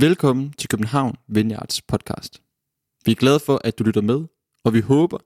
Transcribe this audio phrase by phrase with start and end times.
[0.00, 2.42] Velkommen til København Vineyards podcast.
[3.04, 4.26] Vi er glade for, at du lytter med,
[4.64, 5.18] og vi håber,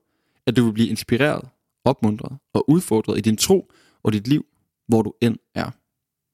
[0.45, 1.49] at du vil blive inspireret,
[1.83, 3.71] opmuntret og udfordret i din tro
[4.03, 4.45] og dit liv,
[4.87, 5.71] hvor du end er.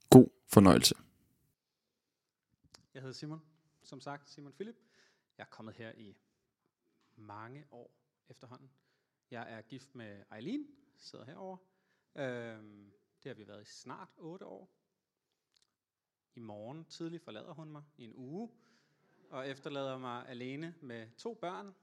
[0.10, 0.96] God fornøjelse.
[2.94, 3.42] Jeg hedder Simon,
[3.84, 4.76] som sagt Simon Philip.
[5.38, 6.18] Jeg er kommet her i
[7.16, 7.92] mange år
[8.30, 8.70] efterhånden.
[9.32, 11.58] Jeg er gift med Eileen, sidder herovre.
[12.16, 12.92] Øhm,
[13.24, 14.70] det har vi været i snart 8 år.
[16.36, 18.50] I morgen tidlig forlader hun mig i en uge,
[19.30, 21.76] og efterlader mig alene med to børn,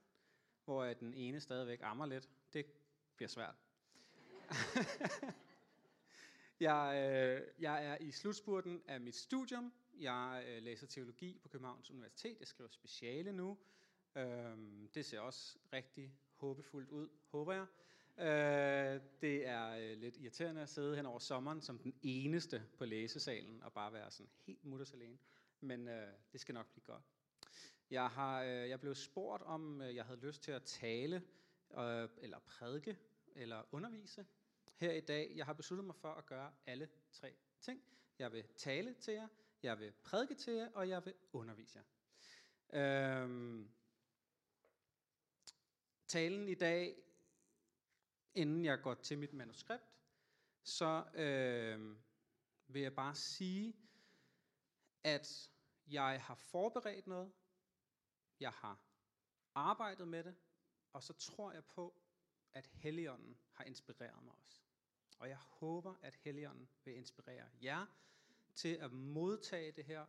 [0.64, 2.28] hvor den ene stadigvæk ammer lidt.
[2.52, 2.66] Det
[3.16, 3.54] bliver svært.
[6.60, 9.72] jeg, øh, jeg er i slutspurten af mit studium.
[9.98, 12.36] Jeg øh, læser teologi på Københavns Universitet.
[12.40, 13.58] Jeg skriver speciale nu.
[14.14, 17.66] Øhm, det ser også rigtig håbefuldt ud, håber jeg.
[18.20, 22.84] Øh, det er øh, lidt irriterende at sidde hen over sommeren som den eneste på
[22.84, 25.18] læsesalen og bare være sådan helt mutters alene.
[25.60, 27.02] Men øh, det skal nok blive godt.
[27.90, 31.22] Jeg har øh, jeg blev spurgt om øh, jeg havde lyst til at tale
[31.78, 32.98] øh, eller prædike
[33.34, 34.26] eller undervise
[34.76, 35.32] her i dag.
[35.36, 37.82] Jeg har besluttet mig for at gøre alle tre ting.
[38.18, 39.28] Jeg vil tale til jer,
[39.62, 41.84] jeg vil prædike til jer, og jeg vil undervise jer.
[43.22, 43.70] Øhm,
[46.06, 46.96] talen i dag
[48.34, 49.94] inden jeg går til mit manuskript,
[50.62, 51.96] så øh,
[52.68, 53.76] vil jeg bare sige,
[55.04, 55.50] at
[55.86, 57.32] jeg har forberedt noget,
[58.40, 58.80] jeg har
[59.54, 60.34] arbejdet med det,
[60.92, 61.94] og så tror jeg på,
[62.52, 64.62] at Helligånden har inspireret mig også.
[65.18, 67.86] Og jeg håber, at Helligånden vil inspirere jer
[68.54, 70.06] til at modtage det her,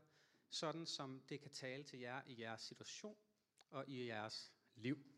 [0.49, 3.17] sådan som det kan tale til jer i jeres situation
[3.69, 5.10] og i jeres liv.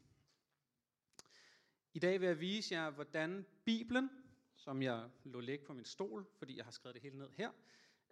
[1.96, 4.10] I dag vil jeg vise jer, hvordan Bibelen,
[4.56, 7.52] som jeg lå læg på min stol, fordi jeg har skrevet det hele ned her,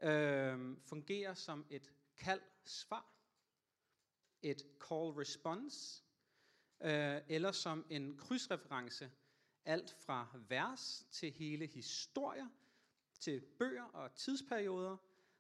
[0.04, 3.14] øh, fungerer som et kald-svar,
[4.42, 6.04] et call-response,
[6.82, 9.12] øh, eller som en krydsreference,
[9.66, 12.48] alt fra vers til hele historier,
[13.20, 14.98] til bøger og tidsperioder,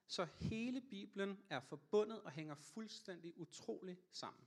[0.07, 4.43] så hele Bibelen er forbundet og hænger fuldstændig utroligt sammen.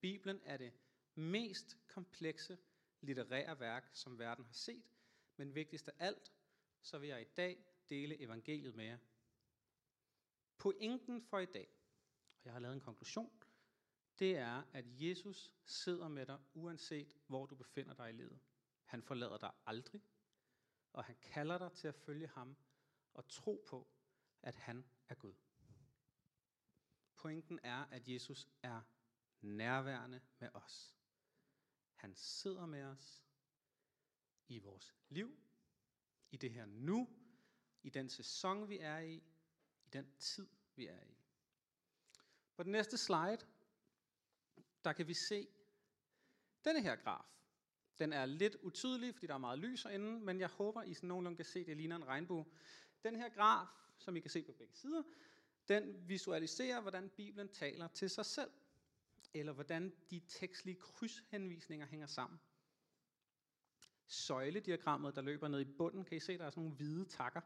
[0.00, 0.72] Bibelen er det
[1.14, 2.58] mest komplekse
[3.00, 4.92] litterære værk, som verden har set,
[5.36, 6.32] men vigtigst af alt,
[6.82, 8.98] så vil jeg i dag dele evangeliet med jer.
[10.58, 11.68] Pointen for i dag,
[12.38, 13.42] og jeg har lavet en konklusion,
[14.18, 18.40] det er, at Jesus sidder med dig, uanset hvor du befinder dig i livet.
[18.84, 20.02] Han forlader dig aldrig,
[20.92, 22.56] og han kalder dig til at følge ham
[23.14, 23.88] og tro på,
[24.42, 25.34] at han er Gud.
[27.16, 28.82] Pointen er, at Jesus er
[29.40, 30.95] nærværende med os.
[31.96, 33.24] Han sidder med os
[34.48, 35.38] i vores liv,
[36.30, 37.08] i det her nu,
[37.82, 39.14] i den sæson, vi er i,
[39.84, 41.16] i den tid, vi er i.
[42.56, 43.38] På den næste slide,
[44.84, 45.48] der kan vi se
[46.64, 47.24] denne her graf.
[47.98, 51.08] Den er lidt utydelig, fordi der er meget lys herinde, men jeg håber, I sådan
[51.08, 52.46] nogenlunde kan se, at det ligner en regnbue.
[53.02, 53.66] Den her graf,
[53.98, 55.02] som I kan se på begge sider,
[55.68, 58.50] den visualiserer, hvordan Bibelen taler til sig selv
[59.40, 62.40] eller hvordan de tekstlige krydshenvisninger hænger sammen.
[64.06, 67.40] Søjlediagrammet, der løber ned i bunden, kan I se, der er sådan nogle hvide takker,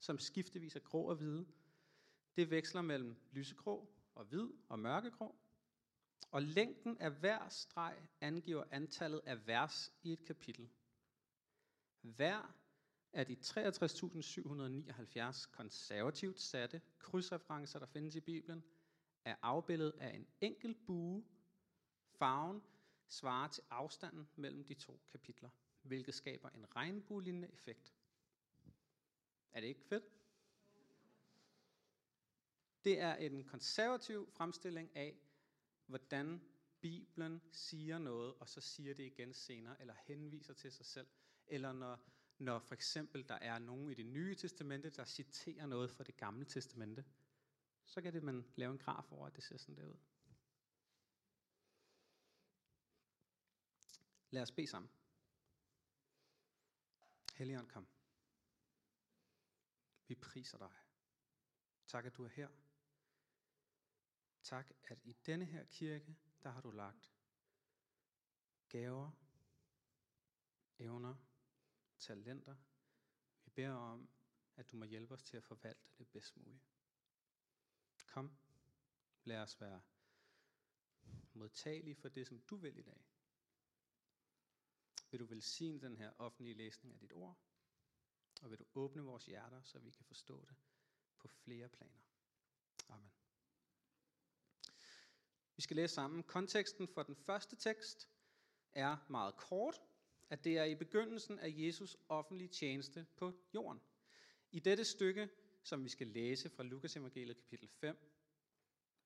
[0.00, 1.46] som skiftevis er grå og hvide.
[2.36, 5.36] Det veksler mellem lysegrå og hvid og mørkegrå.
[6.30, 10.70] Og længden af hver streg angiver antallet af vers i et kapitel.
[12.00, 12.54] Hver
[13.12, 18.64] af de 63.779 konservativt satte krydsreferencer, der findes i Bibelen,
[19.24, 21.24] er afbildet af en enkelt bue
[22.18, 22.62] Farven
[23.08, 25.50] svarer til afstanden mellem de to kapitler,
[25.82, 27.94] hvilket skaber en regnbuelignende effekt.
[29.52, 30.04] Er det ikke fedt?
[32.84, 35.16] Det er en konservativ fremstilling af,
[35.86, 36.40] hvordan
[36.80, 41.06] Bibelen siger noget, og så siger det igen senere, eller henviser til sig selv.
[41.46, 41.98] Eller når,
[42.38, 46.16] når for eksempel der er nogen i det nye testamente, der citerer noget fra det
[46.16, 47.04] gamle testamente,
[47.84, 49.96] så kan det man lave en graf over, at det ser sådan der ud.
[54.34, 54.90] Lad os bede sammen.
[57.34, 57.88] Helligånd, kom.
[60.06, 60.72] Vi priser dig.
[61.86, 62.48] Tak, at du er her.
[64.42, 67.14] Tak, at i denne her kirke, der har du lagt
[68.68, 69.10] gaver,
[70.78, 71.16] evner,
[71.98, 72.56] talenter.
[73.44, 74.08] Vi beder om,
[74.56, 76.64] at du må hjælpe os til at forvalte det bedst muligt.
[78.06, 78.36] Kom,
[79.24, 79.82] lad os være
[81.32, 83.13] modtagelige for det, som du vil i dag.
[85.14, 87.38] Vil du velsigne den her offentlige læsning af dit ord?
[88.42, 90.56] Og vil du åbne vores hjerter, så vi kan forstå det
[91.18, 92.00] på flere planer?
[92.88, 93.12] Amen.
[95.56, 96.22] Vi skal læse sammen.
[96.22, 98.08] Konteksten for den første tekst
[98.72, 99.82] er meget kort,
[100.30, 103.80] at det er i begyndelsen af Jesus offentlige tjeneste på jorden.
[104.50, 105.28] I dette stykke,
[105.62, 107.96] som vi skal læse fra Lukas evangeliet kapitel 5,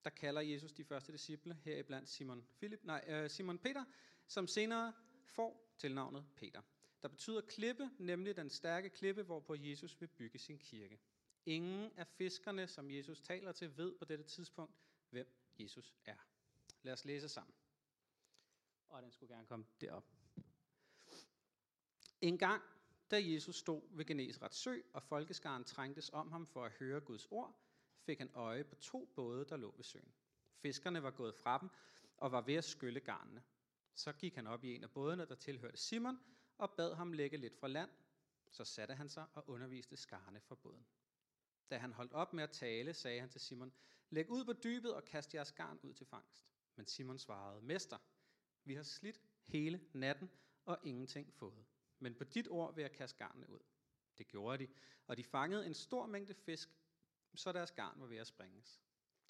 [0.05, 3.85] der kalder Jesus de første disciple, heriblandt Simon, Philip, nej, øh, Simon Peter,
[4.27, 4.93] som senere
[5.29, 6.63] får tilnavnet Peter.
[7.03, 11.01] Der betyder klippe, nemlig den stærke klippe, hvorpå Jesus vil bygge sin kirke.
[11.47, 14.75] Ingen af fiskerne, som Jesus taler til, ved på dette tidspunkt,
[15.11, 15.27] hvem
[15.59, 16.17] Jesus er.
[16.83, 17.55] Lad os læse sammen.
[18.89, 20.05] Og den skulle gerne komme derop.
[22.21, 22.63] En gang,
[23.11, 27.27] da Jesus stod ved Genesrets sø, og folkeskaren trængtes om ham for at høre Guds
[27.31, 27.61] ord,
[28.01, 30.15] fik han øje på to både, der lå ved søen.
[30.63, 31.69] Fiskerne var gået fra dem
[32.17, 33.43] og var ved at skylle garnene.
[33.99, 36.19] Så gik han op i en af bådene, der tilhørte Simon,
[36.59, 37.91] og bad ham lægge lidt fra land.
[38.51, 40.87] Så satte han sig og underviste skarne fra båden.
[41.71, 43.73] Da han holdt op med at tale, sagde han til Simon,
[44.11, 46.45] Læg ud på dybet og kast jeres garn ud til fangst.
[46.77, 47.99] Men Simon svarede, Mester,
[48.65, 50.31] vi har slidt hele natten
[50.65, 51.67] og ingenting fået.
[51.99, 53.61] Men på dit ord vil jeg kaste garnene ud.
[54.19, 54.73] Det gjorde de,
[55.07, 56.69] og de fangede en stor mængde fisk,
[57.35, 58.81] så deres garn var ved at springes.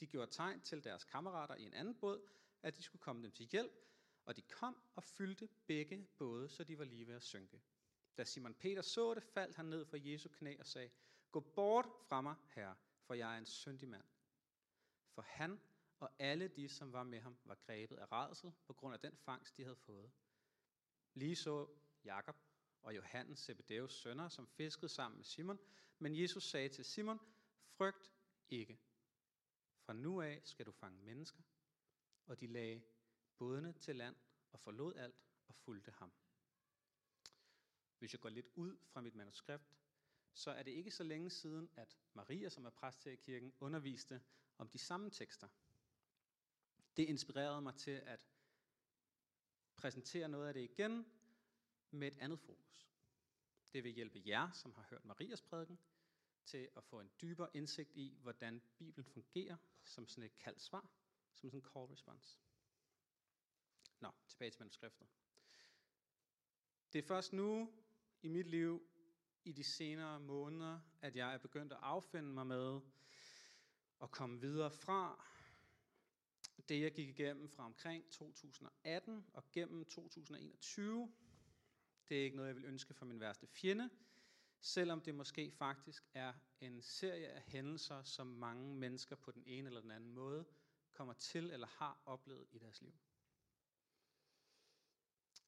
[0.01, 2.29] De gjorde tegn til deres kammerater i en anden båd,
[2.63, 3.73] at de skulle komme dem til hjælp,
[4.29, 7.63] og de kom og fyldte begge både, så de var lige ved at synke.
[8.17, 10.91] Da Simon Peter så det, faldt han ned fra Jesu knæ og sagde,
[11.31, 14.05] Gå bort fra mig, herre, for jeg er en syndig mand.
[15.15, 15.61] For han
[16.01, 19.17] og alle de, som var med ham, var grebet af rædsel på grund af den
[19.17, 20.11] fangst, de havde fået.
[21.15, 21.69] Lige så
[22.05, 22.37] Jakob
[22.83, 25.59] og Johannes, Zebedeus sønner, som fiskede sammen med Simon,
[25.99, 27.21] men Jesus sagde til Simon,
[27.77, 28.13] frygt
[28.51, 28.79] ikke.
[29.79, 31.43] Fra nu af skal du fange mennesker.
[32.27, 32.83] Og de lagde
[33.39, 34.17] bådene til land
[34.53, 35.17] og forlod alt
[35.49, 36.13] og fulgte ham.
[37.99, 39.75] Hvis jeg går lidt ud fra mit manuskript,
[40.33, 43.53] så er det ikke så længe siden, at Maria, som er præst her i kirken,
[43.61, 44.23] underviste
[44.59, 45.49] om de samme tekster.
[46.97, 48.21] Det inspirerede mig til at
[49.77, 51.07] præsentere noget af det igen
[51.91, 52.89] med et andet fokus.
[53.73, 55.79] Det vil hjælpe jer, som har hørt Marias prædiken,
[56.45, 60.91] til at få en dybere indsigt i, hvordan Bibelen fungerer som sådan et kaldt svar,
[61.35, 62.39] som sådan en call response.
[64.01, 65.07] Nå, tilbage til manuskriptet.
[66.93, 67.73] Det er først nu
[68.23, 68.83] i mit liv,
[69.45, 72.81] i de senere måneder, at jeg er begyndt at affinde mig med
[74.03, 75.25] at komme videre fra
[76.69, 81.13] det, jeg gik igennem fra omkring 2018 og gennem 2021.
[82.09, 83.91] Det er ikke noget, jeg vil ønske for min værste fjende,
[84.61, 89.67] selvom det måske faktisk er en serie af hændelser, som mange mennesker på den ene
[89.69, 90.45] eller den anden måde
[90.93, 92.95] kommer til eller har oplevet i deres liv.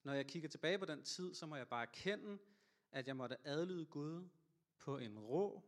[0.02, 2.38] Når jeg kigger tilbage på den tid, så må jeg bare erkende,
[2.92, 4.28] at jeg måtte adlyde Gud
[4.78, 5.62] på en rå,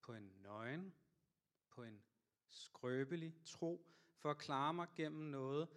[0.00, 0.94] på en nøgen,
[1.68, 2.02] på en
[2.48, 5.68] skrøbelig tro, for at klare mig gennem noget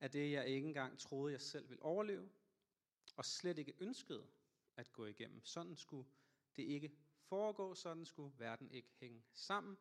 [0.00, 2.30] af det, jeg ikke engang troede, jeg selv ville overleve,
[3.16, 4.26] og slet ikke ønskede
[4.76, 5.44] at gå igennem.
[5.44, 6.08] Sådan skulle
[6.56, 6.92] det ikke
[7.28, 9.78] foregå, sådan skulle verden ikke hænge sammen.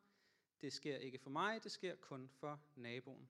[0.62, 3.30] Det sker ikke for mig, det sker kun for naboen.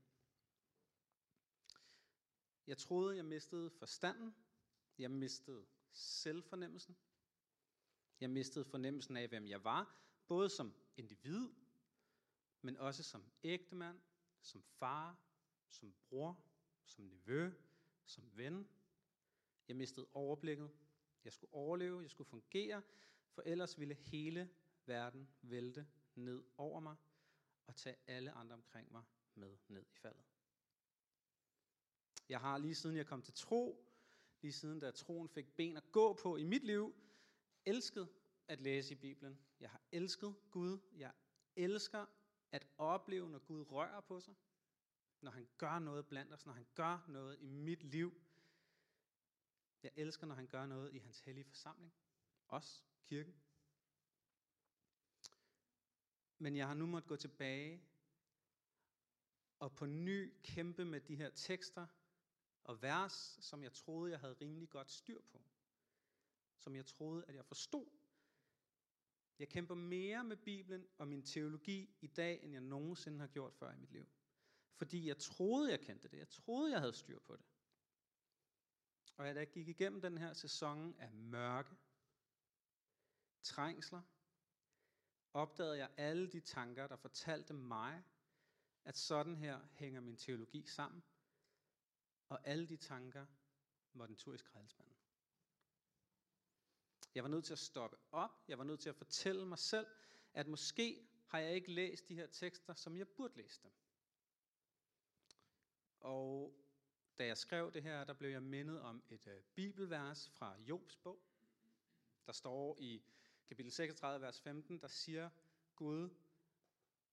[2.71, 4.35] Jeg troede, jeg mistede forstanden.
[4.97, 6.97] Jeg mistede selvfornemmelsen.
[8.19, 9.95] Jeg mistede fornemmelsen af, hvem jeg var,
[10.27, 11.49] både som individ,
[12.61, 14.01] men også som ægtemand,
[14.41, 15.19] som far,
[15.69, 16.43] som bror,
[16.85, 17.51] som nevø,
[18.05, 18.67] som ven.
[19.67, 20.71] Jeg mistede overblikket.
[21.23, 22.81] Jeg skulle overleve, jeg skulle fungere,
[23.29, 24.49] for ellers ville hele
[24.85, 26.95] verden vælte ned over mig
[27.67, 29.03] og tage alle andre omkring mig
[29.35, 30.30] med ned i faldet.
[32.31, 33.87] Jeg har lige siden jeg kom til tro,
[34.41, 36.95] lige siden da troen fik ben at gå på i mit liv,
[37.65, 38.09] elsket
[38.47, 39.39] at læse i Bibelen.
[39.59, 40.79] Jeg har elsket Gud.
[40.95, 41.11] Jeg
[41.55, 42.05] elsker
[42.51, 44.35] at opleve, når Gud rører på sig.
[45.21, 46.45] Når han gør noget blandt os.
[46.45, 48.21] Når han gør noget i mit liv.
[49.83, 51.93] Jeg elsker, når han gør noget i hans hellige forsamling.
[52.47, 53.35] Os, kirken.
[56.37, 57.83] Men jeg har nu måttet gå tilbage
[59.59, 61.87] og på ny kæmpe med de her tekster
[62.71, 65.41] og vers, som jeg troede, jeg havde rimelig godt styr på.
[66.57, 67.87] Som jeg troede, at jeg forstod.
[69.39, 73.53] Jeg kæmper mere med Bibelen og min teologi i dag, end jeg nogensinde har gjort
[73.53, 74.09] før i mit liv.
[74.75, 76.17] Fordi jeg troede, jeg kendte det.
[76.17, 77.45] Jeg troede, jeg havde styr på det.
[79.17, 81.75] Og da jeg gik igennem den her sæson af mørke,
[83.43, 84.01] trængsler,
[85.33, 88.03] opdagede jeg alle de tanker, der fortalte mig,
[88.85, 91.03] at sådan her hænger min teologi sammen,
[92.31, 93.25] og alle de tanker
[93.93, 94.95] var den tur i skraldespanden.
[97.15, 98.43] Jeg var nødt til at stoppe op.
[98.47, 99.87] Jeg var nødt til at fortælle mig selv,
[100.33, 103.71] at måske har jeg ikke læst de her tekster, som jeg burde læse dem.
[105.99, 106.55] Og
[107.17, 110.97] da jeg skrev det her, der blev jeg mindet om et øh, bibelvers fra Jobs
[110.97, 111.19] bog.
[112.25, 113.03] Der står i
[113.47, 115.29] kapitel 36, vers 15, der siger
[115.75, 116.09] Gud,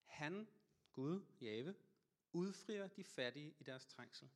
[0.05, 0.49] han,
[0.93, 1.75] Gud, Jave,
[2.33, 4.31] udfrier de fattige i deres trængsel,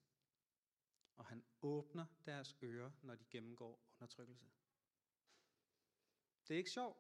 [1.23, 4.51] og han åbner deres ører, når de gennemgår undertrykkelse.
[6.49, 6.99] Det er ikke sjovt.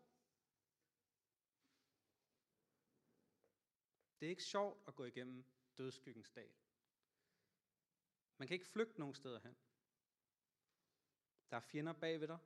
[4.20, 5.44] Det er ikke sjovt at gå igennem
[5.78, 6.52] dødskyggens dal.
[8.36, 9.56] Man kan ikke flygte nogen steder hen.
[11.50, 12.38] Der er fjender bagved dig.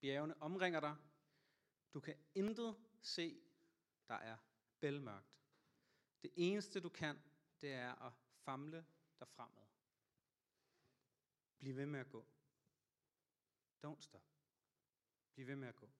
[0.00, 0.96] Bjergene omringer dig.
[1.94, 3.42] Du kan intet se,
[4.08, 4.36] der er
[4.80, 5.40] bælmørkt.
[6.22, 7.22] Det eneste du kan,
[7.60, 8.12] det er at
[8.44, 8.86] famle
[9.18, 9.69] dig fremad.
[11.60, 12.26] Bliv ved med at gå.
[13.86, 14.22] Don't stop.
[15.34, 15.90] Bliv ved med at gå.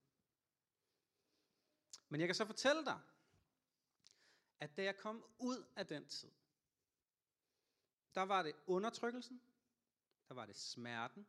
[2.08, 3.00] Men jeg kan så fortælle dig,
[4.60, 6.30] at da jeg kom ud af den tid,
[8.14, 9.42] der var det undertrykkelsen,
[10.28, 11.26] der var det smerten,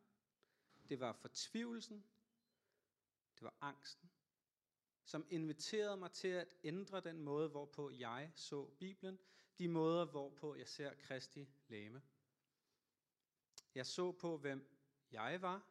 [0.90, 2.06] det var fortvivlelsen,
[3.36, 4.12] det var angsten,
[5.04, 9.20] som inviterede mig til at ændre den måde, hvorpå jeg så Bibelen,
[9.58, 12.02] de måder, hvorpå jeg ser Kristi læme.
[13.76, 14.78] Jeg så på, hvem
[15.12, 15.68] jeg var,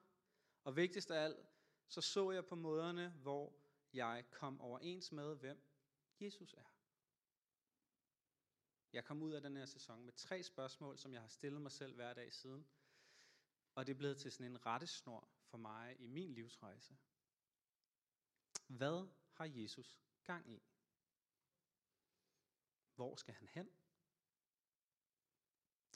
[0.64, 1.46] og vigtigst af alt,
[1.88, 3.60] så så jeg på måderne, hvor
[3.92, 5.62] jeg kom overens med, hvem
[6.20, 6.64] Jesus er.
[8.92, 11.72] Jeg kom ud af den her sæson med tre spørgsmål, som jeg har stillet mig
[11.72, 12.66] selv hver dag siden.
[13.74, 16.96] Og det er blevet til sådan en rettesnor for mig i min livsrejse.
[18.66, 20.62] Hvad har Jesus gang i?
[22.94, 23.70] Hvor skal han hen?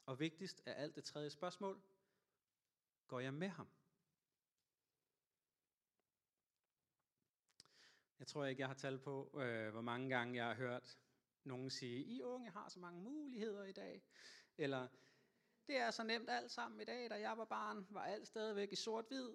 [0.06, 1.82] Og vigtigst af alt det tredje spørgsmål,
[3.14, 3.68] går jeg med ham?
[8.18, 10.99] Jeg tror ikke, jeg har talt på, øh, hvor mange gange jeg har hørt
[11.44, 14.02] nogen sige, I unge har så mange muligheder i dag.
[14.59, 14.88] Eller,
[15.66, 18.73] det er så nemt alt sammen i dag, da jeg var barn, var alt stadigvæk
[18.73, 19.28] i sort-hvid,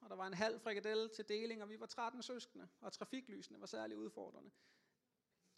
[0.00, 3.60] og der var en halv frikadelle til deling, og vi var 13 søskende, og trafiklysene
[3.60, 4.50] var særlig udfordrende.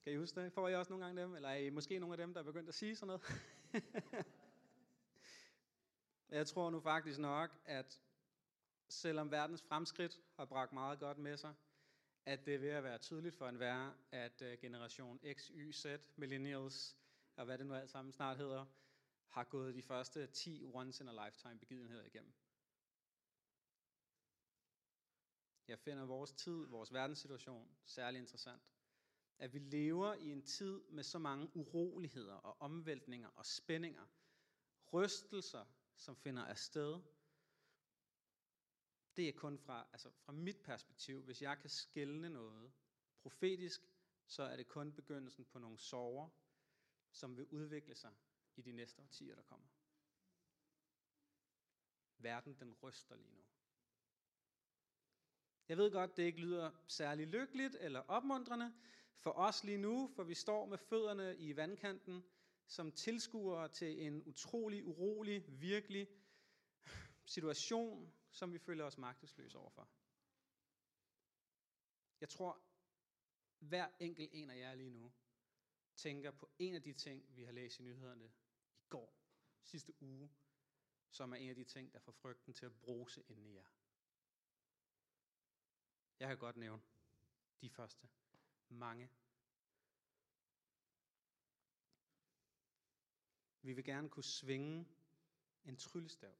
[0.02, 0.52] Kan I huske det?
[0.52, 1.34] Får I også nogle gange dem?
[1.34, 3.22] Eller er I måske nogle af dem, der er begyndt at sige sådan noget?
[6.30, 8.00] jeg tror nu faktisk nok, at
[8.88, 11.54] selvom verdens fremskridt har bragt meget godt med sig,
[12.24, 15.86] at det er ved at være tydeligt for enhver, at øh, generation X, Y, Z,
[16.16, 16.96] millennials,
[17.36, 18.66] og hvad det nu alt sammen snart hedder,
[19.28, 22.32] har gået de første 10 once in a lifetime begivenheder igennem.
[25.68, 28.62] Jeg finder vores tid, vores verdenssituation særlig interessant.
[29.38, 34.06] At vi lever i en tid med så mange uroligheder og omvæltninger og spændinger,
[34.92, 35.64] rystelser,
[35.98, 37.00] som finder afsted,
[39.16, 42.72] det er kun fra, altså fra mit perspektiv, hvis jeg kan skælne noget
[43.22, 43.80] profetisk,
[44.26, 46.28] så er det kun begyndelsen på nogle sorger,
[47.12, 48.14] som vil udvikle sig
[48.56, 49.66] i de næste årtier, der kommer.
[52.18, 53.42] Verden, den ryster lige nu.
[55.68, 58.74] Jeg ved godt, det ikke lyder særlig lykkeligt eller opmuntrende
[59.18, 62.24] for os lige nu, for vi står med fødderne i vandkanten
[62.68, 66.08] som tilskuere til en utrolig urolig, virkelig
[67.26, 69.88] situation, som vi føler os magtesløse overfor.
[72.20, 72.62] Jeg tror,
[73.58, 75.12] hver enkelt en af jer lige nu
[75.96, 78.32] tænker på en af de ting, vi har læst i nyhederne i
[78.88, 79.14] går,
[79.62, 80.30] sidste uge,
[81.10, 83.66] som er en af de ting, der får frygten til at bruse ind i jer.
[86.18, 86.82] Jeg kan godt nævne
[87.60, 88.08] de første.
[88.68, 89.10] Mange.
[93.68, 94.88] Vi vil gerne kunne svinge
[95.64, 96.34] en tryllestav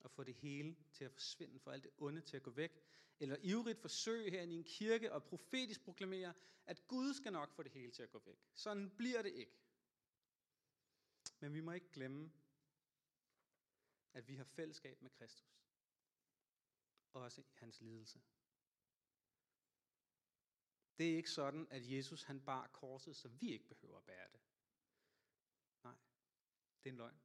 [0.00, 2.82] og få det hele til at forsvinde, for alt det onde til at gå væk,
[3.20, 6.34] eller ivrigt forsøge her i en kirke og profetisk proklamere,
[6.66, 8.38] at Gud skal nok få det hele til at gå væk.
[8.54, 9.52] Sådan bliver det ikke.
[11.40, 12.32] Men vi må ikke glemme,
[14.12, 15.64] at vi har fællesskab med Kristus.
[17.12, 18.22] Også i hans lidelse.
[20.98, 24.28] Det er ikke sådan, at Jesus han bar korset, så vi ikke behøver at bære
[24.32, 24.40] det.
[26.84, 27.20] Det er en løgn.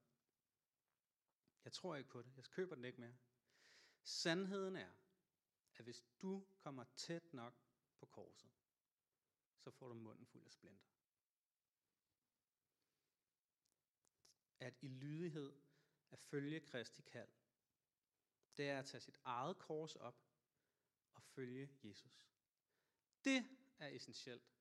[1.64, 2.38] Jeg tror ikke på det.
[2.38, 3.18] Jeg køber den ikke mere.
[4.04, 4.94] Sandheden er,
[5.76, 7.54] at hvis du kommer tæt nok
[8.00, 8.52] på korset,
[9.58, 10.86] så får du munden fuld af splinter.
[14.60, 15.54] At i lydighed
[16.12, 17.30] at følge Kristi kald,
[18.58, 20.26] det er at tage sit eget kors op
[21.14, 22.26] og følge Jesus.
[23.24, 23.46] Det
[23.80, 24.56] er essentielt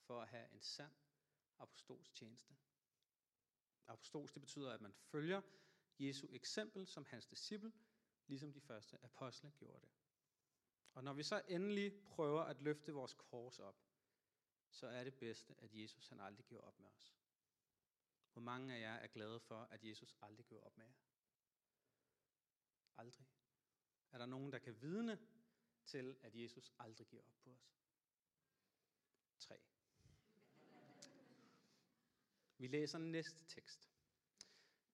[0.00, 0.92] for at have en sand
[1.58, 2.14] apostolsk
[3.88, 5.42] Apostols, det betyder, at man følger
[5.98, 7.72] Jesu eksempel som hans disciple,
[8.26, 9.90] ligesom de første apostle gjorde det.
[10.94, 13.76] Og når vi så endelig prøver at løfte vores kors op,
[14.70, 17.14] så er det bedste, at Jesus han aldrig giver op med os.
[18.32, 20.94] Hvor mange af jer er glade for, at Jesus aldrig giver op med jer?
[22.96, 23.26] Aldrig.
[24.10, 25.18] Er der nogen, der kan vidne
[25.84, 27.74] til, at Jesus aldrig giver op på os?
[29.38, 29.60] Tre.
[32.58, 33.88] Vi læser næste tekst.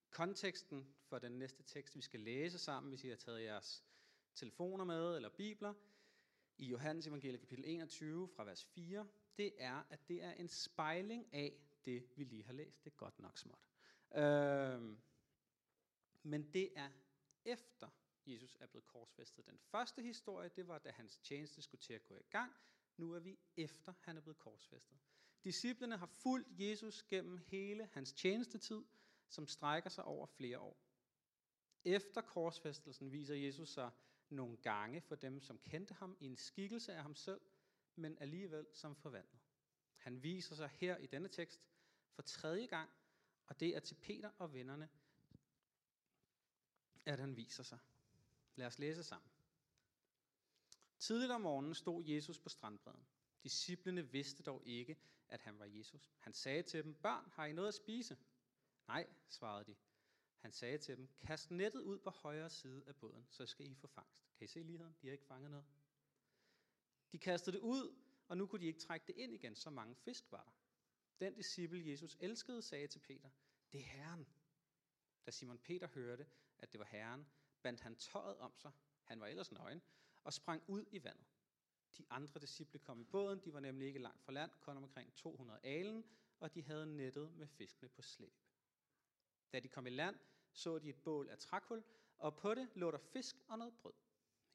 [0.09, 3.83] Konteksten for den næste tekst, vi skal læse sammen, hvis I har taget jeres
[4.35, 5.73] telefoner med eller bibler,
[6.57, 9.07] i Johannes evangelie kapitel 21 fra vers 4,
[9.37, 11.53] det er, at det er en spejling af
[11.85, 12.83] det, vi lige har læst.
[12.83, 13.67] Det er godt nok småt.
[14.15, 14.97] Øhm,
[16.23, 16.89] men det er
[17.45, 17.89] efter
[18.25, 19.45] Jesus er blevet korsfæstet.
[19.45, 22.53] Den første historie, det var, da hans tjeneste skulle til at gå i gang.
[22.97, 24.97] Nu er vi efter, han er blevet korsfæstet.
[25.45, 28.83] Disciplerne har fulgt Jesus gennem hele hans tjenestetid,
[29.29, 30.77] som strækker sig over flere år.
[31.83, 33.91] Efter korsfæstelsen viser Jesus sig
[34.29, 37.41] nogle gange for dem, som kendte ham i en skikkelse af ham selv,
[37.95, 39.41] men alligevel som forvandlet.
[39.95, 41.61] Han viser sig her i denne tekst
[42.11, 42.89] for tredje gang,
[43.47, 44.89] og det er til Peter og vennerne,
[47.05, 47.79] at han viser sig.
[48.55, 49.31] Lad os læse sammen.
[50.99, 53.05] Tidligt om morgenen stod Jesus på strandbredden.
[53.45, 54.97] Disciplene vidste dog ikke,
[55.27, 56.11] at han var Jesus.
[56.19, 58.17] Han sagde til dem, børn, har I noget at spise?
[58.87, 59.75] Nej, svarede de.
[60.37, 63.75] Han sagde til dem, kast nettet ud på højre side af båden, så skal I
[63.75, 64.27] få fangst.
[64.37, 64.95] Kan I se ligheden?
[65.01, 65.65] De har ikke fanget noget.
[67.11, 67.95] De kastede det ud,
[68.27, 70.51] og nu kunne de ikke trække det ind igen, så mange fisk var der.
[71.25, 73.29] Den disciple, Jesus elskede, sagde til Peter,
[73.71, 74.27] det er Herren.
[75.25, 76.27] Da Simon Peter hørte,
[76.59, 77.27] at det var Herren,
[77.61, 78.71] bandt han tøjet om sig,
[79.03, 79.81] han var ellers nøgen,
[80.23, 81.34] og sprang ud i vandet.
[81.97, 85.13] De andre disciple kom i båden, de var nemlig ikke langt fra land, kun omkring
[85.15, 86.03] 200 alen,
[86.39, 88.33] og de havde nettet med fiskene på slæb.
[89.53, 90.15] Da de kom i land,
[90.53, 91.83] så de et bål af trækul,
[92.17, 93.93] og på det lå der fisk og noget brød.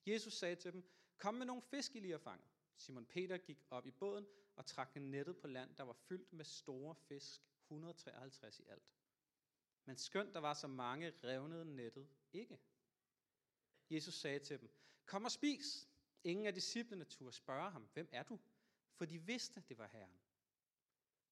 [0.06, 2.46] Jesus sagde til dem, kom med nogle fisk, I lige har fanget.
[2.76, 6.44] Simon Peter gik op i båden og trak nettet på land, der var fyldt med
[6.44, 8.92] store fisk, 153 i alt.
[9.84, 12.60] Men skønt der var så mange, revnede nettet ikke.
[13.90, 14.70] Jesus sagde til dem,
[15.06, 15.89] kom og spis.
[16.24, 18.40] Ingen af disciplene turde spørge ham, hvem er du?
[18.92, 20.20] For de vidste, det var Herren.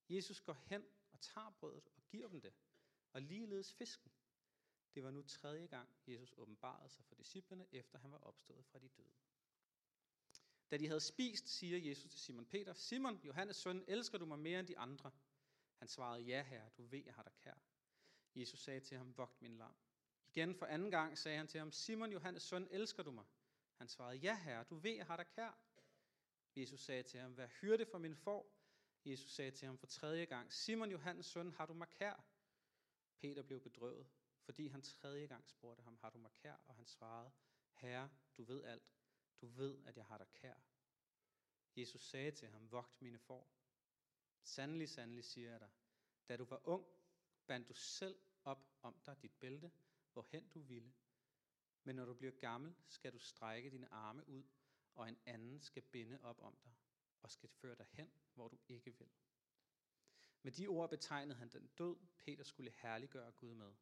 [0.09, 2.53] Jesus går hen og tager brødet og giver dem det,
[3.13, 4.11] og ligeledes fisken.
[4.95, 8.79] Det var nu tredje gang, Jesus åbenbarede sig for disciplene, efter han var opstået fra
[8.79, 9.13] de døde.
[10.71, 14.39] Da de havde spist, siger Jesus til Simon Peter, Simon, Johannes søn, elsker du mig
[14.39, 15.11] mere end de andre?
[15.77, 17.57] Han svarede, ja herre, du ved, jeg har dig kær.
[18.35, 19.75] Jesus sagde til ham, vogt min lam.
[20.27, 23.25] Igen for anden gang sagde han til ham, Simon, Johannes søn, elsker du mig?
[23.79, 25.59] Han svarede, ja herre, du ved, jeg har dig kær.
[26.55, 28.55] Jesus sagde til ham, vær hyrde for min får.
[29.05, 32.25] Jesus sagde til ham for tredje gang, Simon, Johannes søn, har du mig kær?
[33.19, 34.07] Peter blev bedrøvet,
[34.45, 36.55] fordi han tredje gang spurgte ham, har du mig kær?
[36.67, 37.31] Og han svarede,
[37.73, 38.83] Herre, du ved alt.
[39.41, 40.55] Du ved, at jeg har dig kær.
[41.75, 43.51] Jesus sagde til ham, vogt mine får.
[44.43, 45.69] Sandelig, sandelig siger jeg dig,
[46.27, 46.85] da du var ung,
[47.47, 49.71] bandt du selv op om dig dit bælte,
[50.13, 50.93] hvorhen du ville.
[51.83, 54.43] Men når du bliver gammel, skal du strække dine arme ud,
[54.95, 56.71] og en anden skal binde op om dig,
[57.21, 59.09] og skal føre dig hen, hvor du ikke vil.
[60.41, 63.73] Med de ord betegnede han den død, Peter skulle herliggøre Gud med.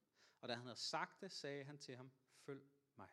[0.42, 2.12] Og da han havde sagt det, sagde han til ham,
[2.46, 3.10] følg mig.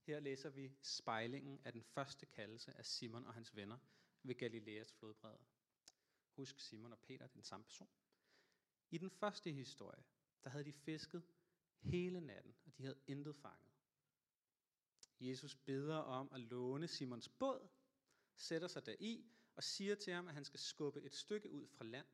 [0.00, 3.78] Her læser vi spejlingen af den første kaldelse af Simon og hans venner
[4.22, 5.44] ved Galileas flodbredder.
[6.36, 7.88] Husk Simon og Peter, den samme person.
[8.90, 10.04] I den første historie,
[10.44, 11.22] der havde de fisket
[11.80, 13.68] hele natten, og de havde intet fanget.
[15.20, 17.68] Jesus beder om at låne Simons båd,
[18.36, 21.84] sætter sig deri og siger til ham, at han skal skubbe et stykke ud fra
[21.84, 22.06] land.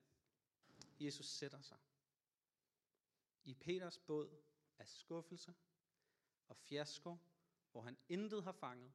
[1.01, 1.79] Jesus sætter sig.
[3.45, 4.43] I Peters båd
[4.79, 5.55] er skuffelse
[6.49, 7.17] og fiasko,
[7.73, 8.93] hvor han intet har fanget.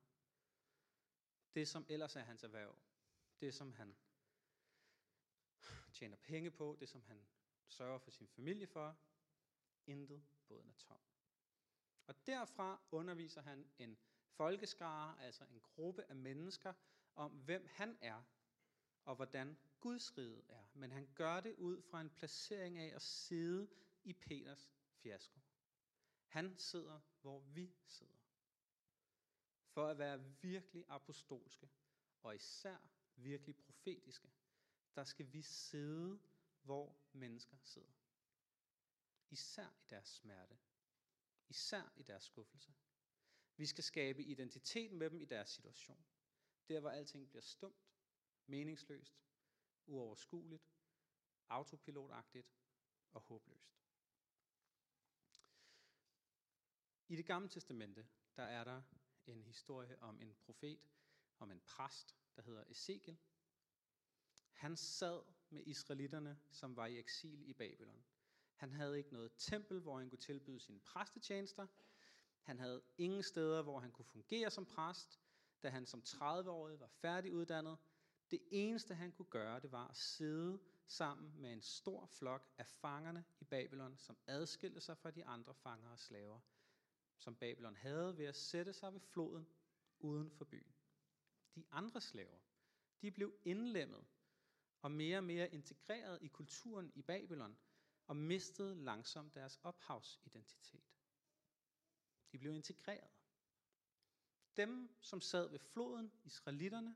[1.55, 2.75] Det, som ellers er hans erhverv.
[3.41, 3.97] Det, som han
[5.93, 6.77] tjener penge på.
[6.79, 7.27] Det, som han
[7.67, 8.97] sørger for sin familie for.
[9.89, 10.23] Intet.
[10.47, 10.99] Båden er tom.
[12.07, 13.97] Og derfra underviser han en
[14.29, 16.73] folkeskare, altså en gruppe af mennesker,
[17.15, 18.23] om hvem han er,
[19.05, 20.63] og hvordan Guds rige er.
[20.73, 23.69] Men han gør det ud fra en placering af at sidde
[24.03, 25.39] i Peters fiasko.
[26.27, 28.17] Han sidder, hvor vi sidder.
[29.69, 31.69] For at være virkelig apostolske,
[32.23, 32.77] og især
[33.15, 34.31] virkelig profetiske,
[34.95, 36.19] der skal vi sidde,
[36.61, 37.98] hvor mennesker sidder.
[39.29, 40.57] Især i deres smerte.
[41.49, 42.73] Især i deres skuffelse.
[43.57, 46.05] Vi skal skabe identitet med dem i deres situation.
[46.67, 47.89] Der, hvor alting bliver stumt,
[48.45, 49.21] meningsløst,
[49.85, 50.69] uoverskueligt,
[51.49, 52.47] autopilotagtigt
[53.11, 53.79] og håbløst.
[57.07, 58.81] I det gamle testamente, der er der
[59.25, 60.79] en historie om en profet,
[61.39, 63.17] om en præst, der hedder Ezekiel.
[64.51, 68.05] Han sad med israelitterne, som var i eksil i Babylon.
[68.59, 71.67] Han havde ikke noget tempel, hvor han kunne tilbyde sine præstetjenester.
[72.41, 75.19] Han havde ingen steder, hvor han kunne fungere som præst.
[75.63, 77.77] Da han som 30-årig var færdiguddannet,
[78.31, 82.67] det eneste han kunne gøre, det var at sidde sammen med en stor flok af
[82.67, 86.39] fangerne i Babylon, som adskilte sig fra de andre fanger og slaver,
[87.17, 89.47] som Babylon havde ved at sætte sig ved floden
[89.99, 90.75] uden for byen.
[91.55, 92.39] De andre slaver,
[93.01, 94.05] de blev indlemmet
[94.81, 97.57] og mere og mere integreret i kulturen i Babylon
[98.09, 100.83] og mistede langsomt deres ophavsidentitet.
[102.31, 103.11] De blev integreret.
[104.57, 106.95] Dem, som sad ved floden, israelitterne,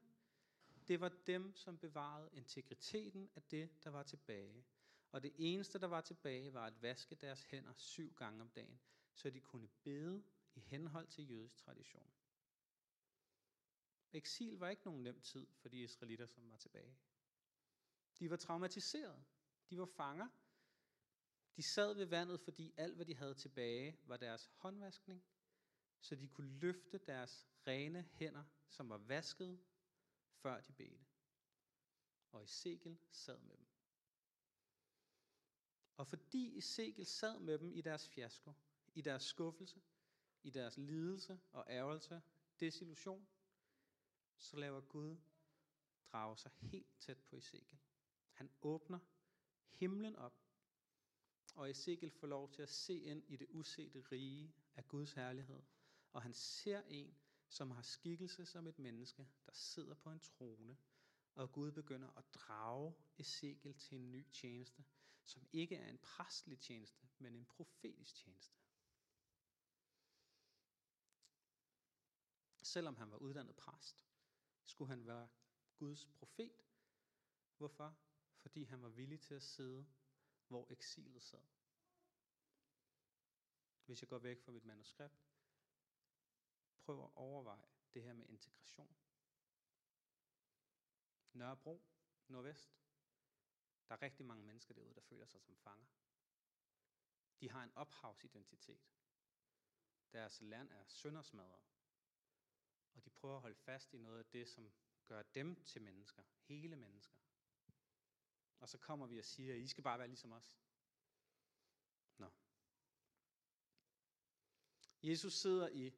[0.88, 4.66] det var dem, som bevarede integriteten af det, der var tilbage.
[5.12, 8.80] Og det eneste, der var tilbage, var at vaske deres hænder syv gange om dagen,
[9.14, 10.24] så de kunne bede
[10.56, 12.12] i henhold til jødisk tradition.
[14.12, 16.98] Eksil var ikke nogen nem tid for de israelitter, som var tilbage.
[18.20, 19.24] De var traumatiseret.
[19.70, 20.28] De var fanger.
[21.56, 25.24] De sad ved vandet, fordi alt, hvad de havde tilbage, var deres håndvaskning,
[26.00, 29.60] så de kunne løfte deres rene hænder, som var vasket,
[30.32, 31.06] før de bedte.
[32.32, 33.68] Og Ezekiel sad med dem.
[35.98, 38.54] Og fordi Ezekiel sad med dem i deres fiasko,
[38.94, 39.82] i deres skuffelse,
[40.44, 42.22] i deres lidelse og ærgelse,
[42.60, 43.28] desillusion,
[44.38, 45.18] så laver Gud
[46.12, 47.80] drage sig helt tæt på Ezekiel.
[48.32, 49.00] Han åbner
[49.70, 50.43] himlen op,
[51.54, 55.62] og Ezekiel får lov til at se ind i det usete rige af Guds herlighed.
[56.12, 57.18] Og han ser en,
[57.50, 60.78] som har skikkelse som et menneske, der sidder på en trone,
[61.36, 64.86] og Gud begynder at drage Ezekiel til en ny tjeneste,
[65.26, 68.58] som ikke er en præstlig tjeneste, men en profetisk tjeneste.
[72.64, 74.06] Selvom han var uddannet præst,
[74.66, 75.28] skulle han være
[75.78, 76.64] Guds profet.
[77.58, 77.98] Hvorfor?
[78.38, 79.86] Fordi han var villig til at sidde,
[80.54, 81.44] hvor eksilet sad.
[83.86, 85.24] Hvis jeg går væk fra mit manuskript,
[86.80, 88.96] prøv at overveje det her med integration.
[91.34, 91.82] Nørrebro,
[92.28, 92.78] Nordvest.
[93.88, 95.86] Der er rigtig mange mennesker derude, der føler sig som fanger.
[97.40, 98.92] De har en ophavsidentitet.
[100.12, 101.64] Deres land er søndersmadret.
[102.94, 104.74] Og de prøver at holde fast i noget af det, som
[105.06, 106.24] gør dem til mennesker.
[106.38, 107.18] Hele mennesker.
[108.64, 110.58] Og så kommer vi og siger, at I skal bare være ligesom os.
[112.18, 112.28] Nå.
[115.04, 115.92] Jesus sidder i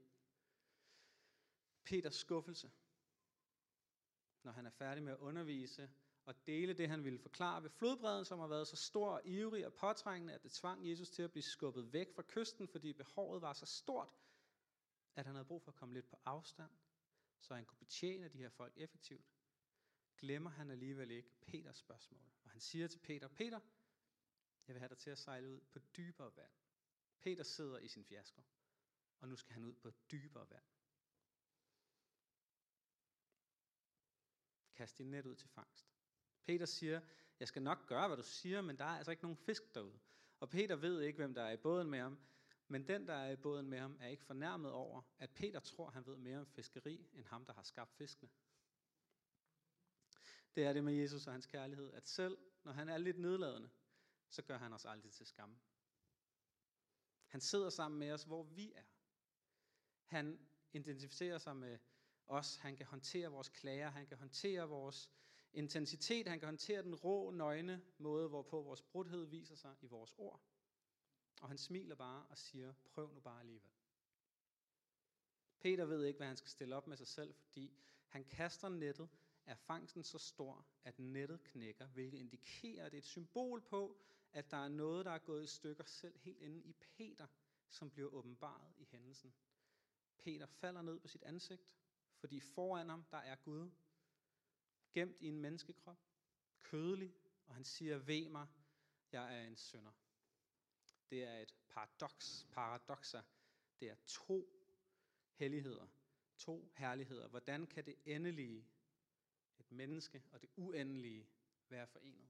[1.84, 2.72] Peters skuffelse,
[4.44, 5.90] når han er færdig med at undervise
[6.26, 9.66] og dele det, han ville forklare ved flodbredden, som har været så stor og ivrig
[9.66, 13.42] og påtrængende, at det tvang Jesus til at blive skubbet væk fra kysten, fordi behovet
[13.42, 14.10] var så stort,
[15.16, 16.72] at han havde brug for at komme lidt på afstand,
[17.40, 19.35] så han kunne betjene de her folk effektivt,
[20.18, 22.22] glemmer han alligevel ikke Peters spørgsmål.
[22.44, 23.60] Og han siger til Peter, Peter,
[24.68, 26.52] jeg vil have dig til at sejle ud på dybere vand.
[27.22, 28.44] Peter sidder i sin fiasko,
[29.20, 30.64] og nu skal han ud på dybere vand.
[34.76, 35.92] Kast din net ud til fangst.
[36.44, 37.02] Peter siger,
[37.40, 40.00] jeg skal nok gøre, hvad du siger, men der er altså ikke nogen fisk derude.
[40.40, 42.20] Og Peter ved ikke, hvem der er i båden med ham,
[42.68, 45.90] men den, der er i båden med ham, er ikke fornærmet over, at Peter tror,
[45.90, 48.30] han ved mere om fiskeri, end ham, der har skabt fiskene.
[50.56, 53.70] Det er det med Jesus og hans kærlighed, at selv når han er lidt nedladende,
[54.30, 55.58] så gør han os aldrig til skam.
[57.28, 58.84] Han sidder sammen med os, hvor vi er.
[60.04, 60.40] Han
[60.74, 61.80] identificerer sig med
[62.28, 62.56] os.
[62.56, 63.90] Han kan håndtere vores klager.
[63.90, 65.12] Han kan håndtere vores
[65.54, 66.28] intensitet.
[66.28, 70.42] Han kan håndtere den rå, nøgne måde, hvorpå vores brudhed viser sig i vores ord.
[71.42, 73.72] Og han smiler bare og siger, prøv nu bare alligevel.
[75.60, 79.10] Peter ved ikke, hvad han skal stille op med sig selv, fordi han kaster nettet,
[79.46, 84.02] er fangsten så stor, at nettet knækker, hvilket indikerer, at det er et symbol på,
[84.34, 87.28] at der er noget, der er gået i stykker selv helt inde i Peter,
[87.70, 89.34] som bliver åbenbaret i hændelsen.
[90.18, 91.68] Peter falder ned på sit ansigt,
[92.18, 93.72] fordi foran ham, der er Gud,
[94.94, 96.00] gemt i en menneskekrop,
[96.60, 98.48] kødelig, og han siger, ved mig,
[99.12, 99.92] jeg er en synder.
[101.10, 103.22] Det er et paradoks, paradoxer.
[103.80, 104.50] Det er to
[105.34, 105.88] helligheder,
[106.38, 107.28] to herligheder.
[107.28, 108.68] Hvordan kan det endelige,
[109.60, 111.28] et menneske og det uendelige,
[111.70, 112.30] være forenet?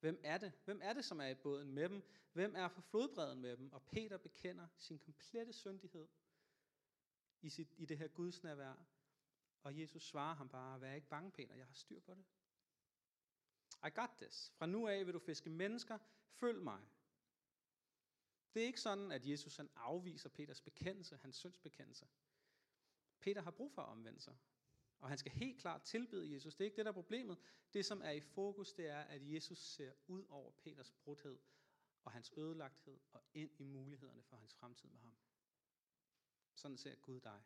[0.00, 0.52] Hvem er det?
[0.64, 2.02] Hvem er det, som er i båden med dem?
[2.32, 3.72] Hvem er på flodbredden med dem?
[3.72, 6.08] Og Peter bekender sin komplette syndighed
[7.40, 8.86] i, sit, i det her Guds nærvær.
[9.62, 12.24] Og Jesus svarer ham bare, vær ikke bange, Peter, jeg har styr på det.
[13.86, 14.52] I got this.
[14.58, 16.86] Fra nu af vil du fiske mennesker, følg mig.
[18.54, 22.08] Det er ikke sådan, at Jesus han afviser Peters bekendelse, hans syndsbekendelse.
[23.20, 24.36] Peter har brug for at omvende sig.
[25.00, 26.54] Og han skal helt klart tilbede Jesus.
[26.54, 27.38] Det er ikke det, der er problemet.
[27.74, 31.38] Det, som er i fokus, det er, at Jesus ser ud over Peters brudhed
[32.04, 35.16] og hans ødelagthed og ind i mulighederne for hans fremtid med ham.
[36.54, 37.42] Sådan ser Gud dig.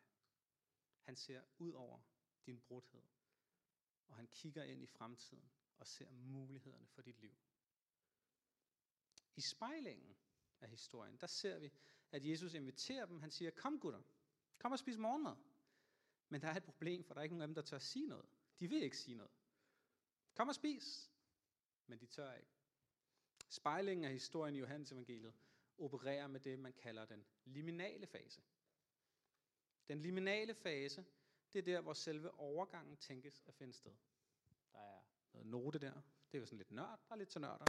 [1.01, 1.99] Han ser ud over
[2.45, 3.03] din brudhed,
[4.07, 7.35] og han kigger ind i fremtiden og ser mulighederne for dit liv.
[9.35, 10.15] I spejlingen
[10.61, 11.71] af historien, der ser vi,
[12.11, 13.19] at Jesus inviterer dem.
[13.19, 14.01] Han siger, kom gutter,
[14.57, 15.35] kom og spis morgenmad.
[16.31, 18.07] Men der er et problem, for der er ikke nogen af dem, der tør sige
[18.07, 18.25] noget.
[18.59, 19.31] De vil ikke sige noget.
[20.33, 21.11] Kom og spis.
[21.87, 22.49] Men de tør ikke.
[23.49, 25.33] Spejlingen af historien i Johannes evangeliet
[25.77, 28.41] opererer med det, man kalder den liminale fase.
[29.87, 31.05] Den liminale fase,
[31.53, 33.95] det er der, hvor selve overgangen tænkes at finde sted.
[34.71, 35.01] Der er
[35.33, 35.93] noget note der.
[36.31, 36.99] Det er jo sådan lidt nørd.
[37.07, 37.67] Der er lidt til nørder.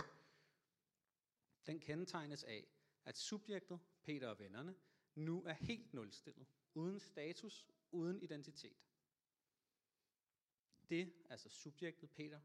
[1.67, 2.67] Den kendetegnes af,
[3.05, 4.77] at subjektet, Peter og vennerne,
[5.15, 6.47] nu er helt nulstillet.
[6.75, 8.77] Uden status, uden identitet.
[10.89, 12.41] Det, altså subjektet Peter,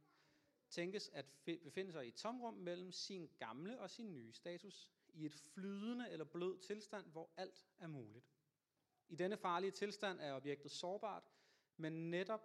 [0.69, 5.25] tænkes at befinde sig i et tomrum mellem sin gamle og sin nye status, i
[5.25, 8.25] et flydende eller blød tilstand, hvor alt er muligt.
[9.09, 11.31] I denne farlige tilstand er objektet sårbart,
[11.77, 12.41] men netop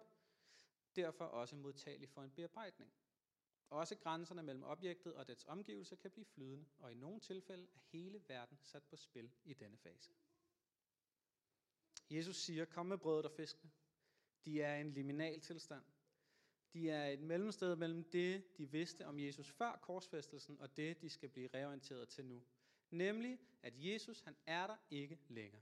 [0.95, 2.93] derfor også modtagelig for en bearbejdning.
[3.69, 7.79] Også grænserne mellem objektet og dets omgivelser kan blive flydende, og i nogle tilfælde er
[7.79, 10.11] hele verden sat på spil i denne fase.
[12.13, 13.71] Jesus siger, kom med brødet og fiskene.
[14.45, 15.83] De er en liminal tilstand.
[16.73, 21.09] De er et mellemsted mellem det, de vidste om Jesus før korsfæstelsen, og det, de
[21.09, 22.43] skal blive reorienteret til nu.
[22.89, 25.61] Nemlig, at Jesus, han er der ikke længere.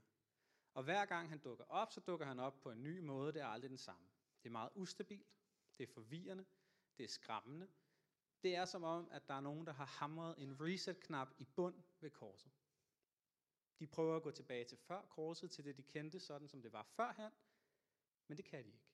[0.74, 3.34] Og hver gang han dukker op, så dukker han op på en ny måde.
[3.34, 4.06] Det er aldrig den samme.
[4.44, 5.28] Det er meget ustabilt.
[5.78, 6.46] Det er forvirrende.
[6.98, 7.68] Det er skræmmende.
[8.44, 11.76] Det er som om, at der er nogen, der har hamret en reset-knap i bund
[12.00, 12.52] ved korset.
[13.82, 16.74] De prøver at gå tilbage til før korset, til det de kendte, sådan som det
[16.74, 17.32] var førhen,
[18.28, 18.92] men det kan de ikke.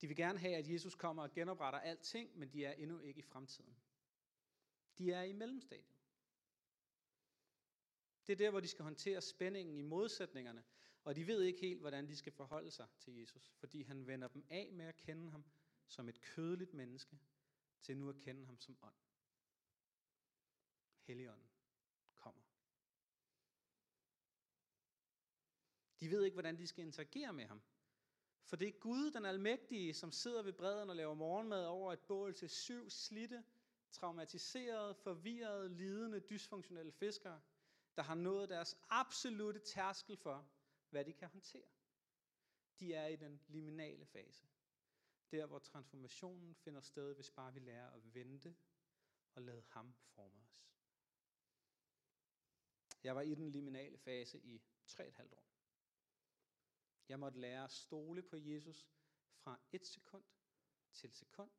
[0.00, 3.18] De vil gerne have, at Jesus kommer og genopretter alting, men de er endnu ikke
[3.18, 3.76] i fremtiden.
[4.98, 5.96] De er i mellemstadiet.
[8.26, 10.64] Det er der, hvor de skal håndtere spændingen i modsætningerne,
[11.04, 14.28] og de ved ikke helt, hvordan de skal forholde sig til Jesus, fordi han vender
[14.28, 15.44] dem af med at kende ham
[15.86, 17.18] som et kødeligt menneske,
[17.80, 18.94] til nu at kende ham som ånd.
[21.00, 21.50] Helligånden
[22.14, 22.42] kommer.
[26.00, 27.62] De ved ikke, hvordan de skal interagere med ham.
[28.44, 32.00] For det er Gud, den almægtige, som sidder ved bredden og laver morgenmad over et
[32.00, 33.44] bål til syv slitte,
[33.90, 37.40] traumatiserede, forvirrede, lidende, dysfunktionelle fiskere,
[37.96, 40.48] der har nået deres absolute tærskel for,
[40.90, 41.68] hvad de kan håndtere.
[42.80, 44.46] De er i den liminale fase.
[45.30, 48.56] Der, hvor transformationen finder sted, hvis bare vi lærer at vente
[49.34, 50.66] og lade ham forme os.
[53.04, 55.49] Jeg var i den liminale fase i 3,5 år.
[57.10, 58.88] Jeg måtte lære at stole på Jesus
[59.32, 60.24] fra et sekund
[60.92, 61.50] til sekund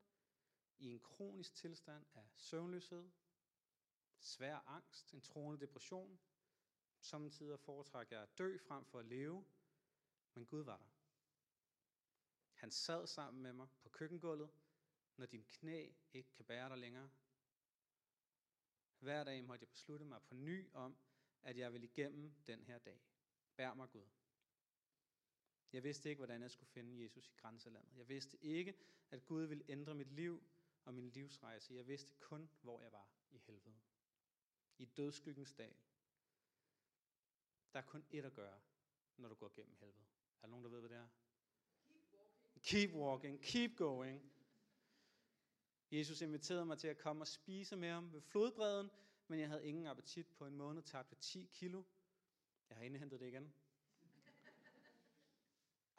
[0.78, 3.12] i en kronisk tilstand af søvnløshed,
[4.20, 6.20] svær angst, en troende depression.
[7.00, 9.46] Samtidig foretrækker jeg at dø frem for at leve,
[10.34, 10.90] men Gud var der.
[12.54, 14.50] Han sad sammen med mig på køkkengulvet,
[15.18, 17.10] når din knæ ikke kan bære dig længere.
[19.00, 20.98] Hver dag måtte jeg beslutte mig på ny om,
[21.42, 23.02] at jeg vil igennem den her dag.
[23.56, 24.21] Bær mig Gud.
[25.74, 27.98] Jeg vidste ikke, hvordan jeg skulle finde Jesus i grænselandet.
[27.98, 28.76] Jeg vidste ikke,
[29.12, 30.44] at Gud ville ændre mit liv
[30.86, 31.74] og min livsrejse.
[31.74, 33.76] Jeg vidste kun, hvor jeg var i helvede.
[34.78, 35.76] I dødskyggens dal.
[37.74, 38.60] Der er kun ét at gøre,
[39.18, 40.06] når du går gennem helvede.
[40.42, 41.08] Er der nogen, der ved, hvad det er?
[42.62, 44.32] Keep walking, keep going.
[45.92, 48.90] Jesus inviterede mig til at komme og spise med ham ved flodbredden,
[49.28, 51.84] men jeg havde ingen appetit på en måned, tabte 10 kilo.
[52.70, 53.54] Jeg har indhentet det igen.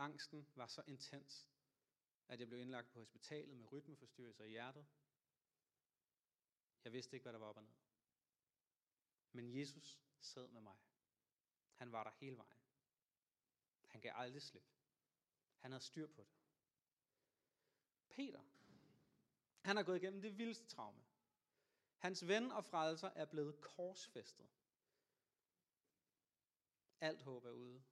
[0.02, 1.48] Angsten var så intens,
[2.28, 4.86] at jeg blev indlagt på hospitalet med rytmeforstyrrelser i hjertet.
[6.84, 7.72] Jeg vidste ikke, hvad der var op og ned.
[9.32, 10.76] Men Jesus sad med mig.
[11.74, 12.60] Han var der hele vejen.
[13.86, 14.70] Han gav aldrig slip.
[15.58, 16.32] Han havde styr på det.
[18.08, 18.42] Peter,
[19.60, 21.04] han har gået igennem det vildeste traume.
[21.96, 24.48] Hans ven og frelser er blevet korsfæstet.
[27.00, 27.82] Alt håb er ude.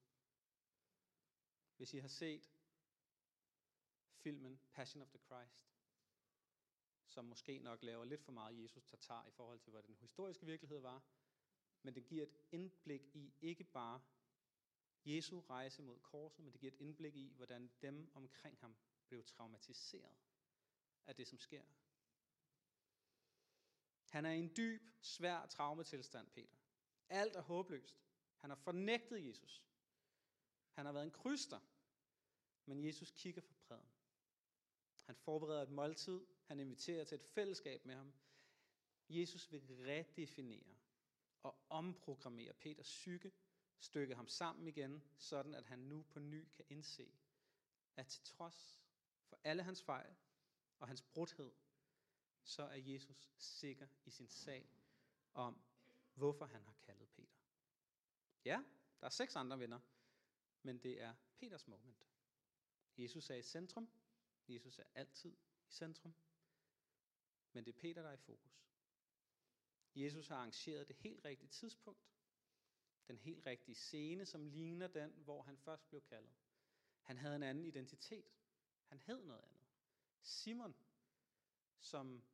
[1.81, 2.51] Hvis I har set
[4.15, 5.69] filmen Passion of the Christ,
[7.07, 10.47] som måske nok laver lidt for meget Jesus tatar i forhold til, hvad den historiske
[10.47, 11.03] virkelighed var,
[11.83, 14.03] men det giver et indblik i ikke bare
[15.05, 18.77] Jesu rejse mod korset, men det giver et indblik i, hvordan dem omkring ham
[19.09, 20.17] blev traumatiseret
[21.07, 21.63] af det, som sker.
[24.09, 26.57] Han er i en dyb, svær traumetilstand, Peter.
[27.09, 28.03] Alt er håbløst.
[28.37, 29.63] Han har fornægtet Jesus.
[30.71, 31.61] Han har været en kryster.
[32.67, 33.91] Men Jesus kigger for præden.
[35.03, 36.21] Han forbereder et måltid.
[36.45, 38.13] Han inviterer til et fællesskab med ham.
[39.09, 40.75] Jesus vil redefinere
[41.43, 43.33] og omprogrammere Peters psyke,
[43.79, 47.13] stykke ham sammen igen, sådan at han nu på ny kan indse,
[47.97, 48.81] at til trods
[49.25, 50.17] for alle hans fejl
[50.79, 51.53] og hans brudhed,
[52.43, 54.71] så er Jesus sikker i sin sag
[55.35, 55.63] om,
[56.15, 57.39] hvorfor han har kaldet Peter.
[58.45, 58.65] Ja,
[59.01, 59.81] der er seks andre venner,
[60.63, 62.10] men det er Peters moment.
[62.99, 63.91] Jesus er i centrum.
[64.49, 66.15] Jesus er altid i centrum.
[67.53, 68.67] Men det er Peter, der er i fokus.
[69.95, 72.01] Jesus har arrangeret det helt rigtige tidspunkt.
[73.09, 76.33] Den helt rigtige scene, som ligner den, hvor han først blev kaldet.
[77.03, 78.33] Han havde en anden identitet.
[78.87, 79.61] Han hed noget andet.
[80.23, 80.75] Simon,
[81.79, 82.25] som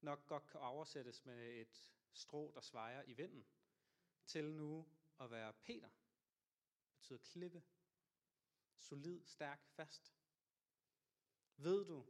[0.00, 3.46] nok godt kan oversættes med et strå, der svejer i vinden,
[4.26, 4.86] til nu
[5.20, 5.88] at være Peter,
[6.94, 7.62] betyder klippe,
[8.78, 10.14] solid, stærk, fast.
[11.56, 12.06] Ved du,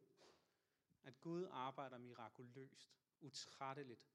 [1.02, 4.09] at Gud arbejder mirakuløst, utrætteligt,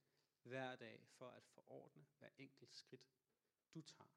[0.44, 3.12] hver dag for at forordne hver enkelt skridt,
[3.74, 4.10] du tager.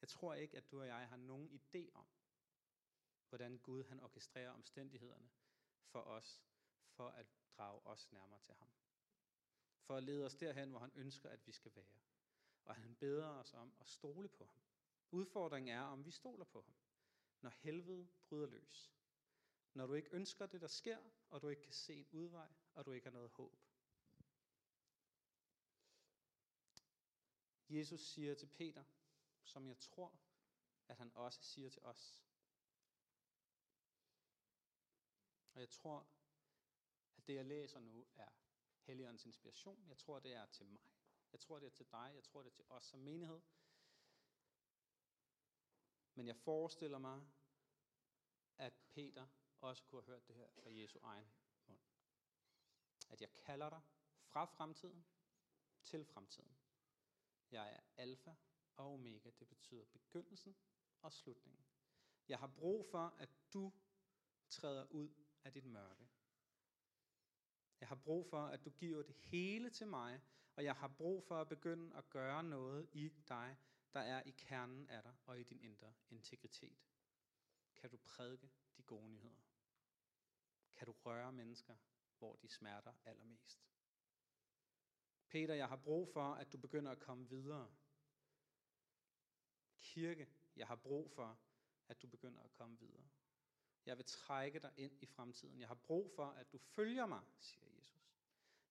[0.00, 2.06] Jeg tror ikke, at du og jeg har nogen idé om,
[3.28, 5.30] hvordan Gud han orkestrerer omstændighederne
[5.84, 6.42] for os,
[6.88, 8.68] for at drage os nærmere til ham.
[9.80, 11.98] For at lede os derhen, hvor han ønsker, at vi skal være.
[12.64, 14.67] Og han beder os om at stole på ham.
[15.10, 16.74] Udfordringen er, om vi stoler på ham,
[17.40, 18.92] når helvede bryder løs.
[19.74, 20.98] Når du ikke ønsker det, der sker,
[21.30, 23.56] og du ikke kan se en udvej, og du ikke har noget håb.
[27.68, 28.84] Jesus siger til Peter,
[29.44, 30.20] som jeg tror,
[30.88, 32.24] at han også siger til os.
[35.54, 36.08] Og jeg tror,
[37.16, 38.28] at det jeg læser nu er
[38.82, 39.88] Helligåndens inspiration.
[39.88, 40.82] Jeg tror, det er til mig.
[41.32, 42.12] Jeg tror, det er til dig.
[42.14, 43.40] Jeg tror, det er til os som menighed.
[46.18, 47.26] Men jeg forestiller mig,
[48.56, 49.26] at Peter
[49.60, 51.26] også kunne have hørt det her fra Jesu egen
[51.66, 51.80] mund.
[53.08, 53.80] At jeg kalder dig
[54.22, 55.04] fra fremtiden
[55.82, 56.56] til fremtiden.
[57.50, 58.34] Jeg er alfa
[58.76, 59.30] og omega.
[59.38, 60.56] Det betyder begyndelsen
[61.02, 61.66] og slutningen.
[62.28, 63.72] Jeg har brug for, at du
[64.48, 65.10] træder ud
[65.44, 66.08] af dit mørke.
[67.80, 70.20] Jeg har brug for, at du giver det hele til mig,
[70.56, 73.56] og jeg har brug for at begynde at gøre noget i dig,
[73.92, 76.78] der er i kernen af dig og i din indre integritet.
[77.74, 79.40] Kan du prædike de gode nyheder?
[80.76, 81.76] Kan du røre mennesker,
[82.18, 83.68] hvor de smerter allermest?
[85.28, 87.70] Peter, jeg har brug for, at du begynder at komme videre.
[89.78, 91.38] Kirke, jeg har brug for,
[91.88, 93.08] at du begynder at komme videre.
[93.86, 95.60] Jeg vil trække dig ind i fremtiden.
[95.60, 98.08] Jeg har brug for, at du følger mig, siger Jesus.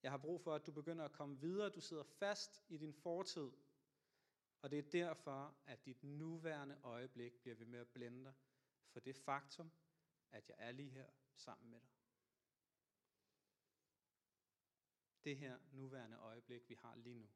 [0.04, 1.70] Jeg har brug for, at du begynder at komme videre.
[1.70, 3.52] Du sidder fast i din fortid.
[4.68, 8.34] Og det er derfor, at dit nuværende øjeblik bliver ved med at blænde dig
[8.90, 9.72] for det faktum,
[10.32, 11.90] at jeg er lige her sammen med dig.
[15.24, 17.30] Det her nuværende øjeblik, vi har lige nu,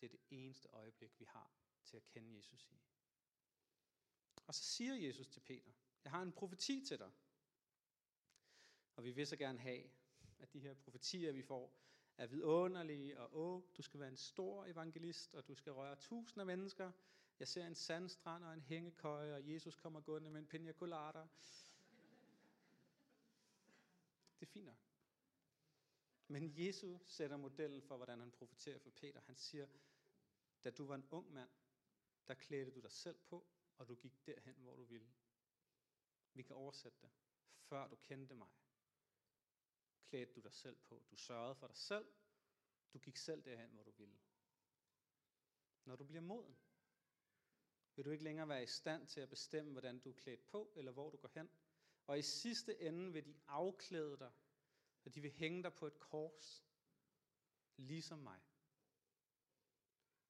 [0.00, 1.52] det er det eneste øjeblik, vi har
[1.84, 2.80] til at kende Jesus i.
[4.46, 5.72] Og så siger Jesus til Peter,
[6.04, 7.10] jeg har en profeti til dig.
[8.96, 9.90] Og vi vil så gerne have,
[10.38, 14.64] at de her profetier, vi får, er vidunderlige, og åh, du skal være en stor
[14.64, 16.92] evangelist, og du skal røre tusinder af mennesker.
[17.38, 21.26] Jeg ser en sandstrand og en hængekøje, og Jesus kommer gående med en pina colada.
[24.40, 24.76] Det er fint nok.
[26.28, 29.20] Men Jesus sætter modellen for, hvordan han profeterer for Peter.
[29.26, 29.66] Han siger,
[30.64, 31.50] da du var en ung mand,
[32.28, 35.08] der klædte du dig selv på, og du gik derhen, hvor du ville.
[36.34, 37.10] Vi kan oversætte det.
[37.58, 38.48] Før du kendte mig,
[40.08, 41.02] klædte du dig selv på.
[41.10, 42.06] Du sørgede for dig selv.
[42.92, 44.18] Du gik selv derhen, hvor du ville.
[45.84, 46.56] Når du bliver moden,
[47.96, 50.72] vil du ikke længere være i stand til at bestemme, hvordan du er klædt på,
[50.76, 51.50] eller hvor du går hen.
[52.06, 54.32] Og i sidste ende vil de afklæde dig,
[55.04, 56.64] og de vil hænge dig på et kors,
[57.76, 58.40] ligesom mig.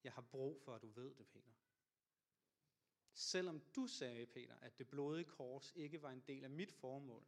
[0.03, 1.51] Jeg har brug for, at du ved det, Peter.
[3.13, 7.27] Selvom du sagde, Peter, at det blodige kors ikke var en del af mit formål,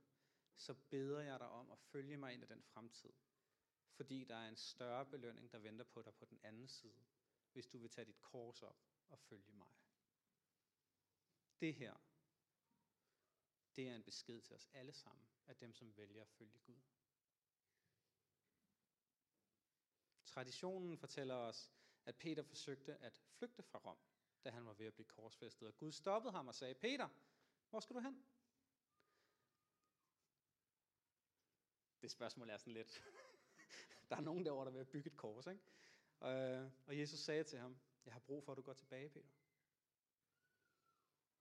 [0.56, 3.14] så beder jeg dig om at følge mig ind i den fremtid.
[3.92, 7.06] Fordi der er en større belønning, der venter på dig på den anden side,
[7.54, 8.78] hvis du vil tage dit kors op
[9.10, 9.76] og følge mig.
[11.60, 11.96] Det her,
[13.76, 16.82] det er en besked til os alle sammen, af dem, som vælger at følge Gud.
[20.26, 21.72] Traditionen fortæller os,
[22.06, 23.98] at Peter forsøgte at flygte fra Rom
[24.44, 25.68] da han var ved at blive korsfæstet.
[25.68, 27.10] Og Gud stoppede ham og sagde, Peter,
[27.70, 28.26] hvor skal du hen?
[32.02, 33.04] Det spørgsmål er sådan lidt.
[34.10, 35.64] der er nogen derovre, der vil bygge et kors, ikke?
[36.20, 36.32] Og,
[36.86, 39.30] og Jesus sagde til ham, jeg har brug for, at du går tilbage, Peter.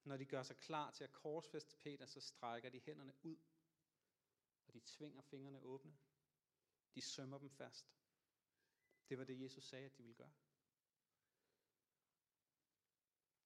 [0.04, 3.36] Når de gør sig klar til at korsfeste Peter, så strækker de hænderne ud,
[4.66, 5.96] og de tvinger fingrene åbne.
[6.94, 7.92] De sømmer dem fast.
[9.08, 10.32] Det var det, Jesus sagde, at de ville gøre.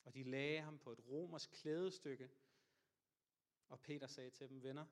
[0.04, 2.30] Og de lagde ham på et romersk klædestykke,
[3.68, 4.86] og Peter sagde til dem, venner,